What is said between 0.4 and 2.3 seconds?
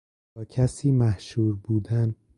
کسی محشور بودن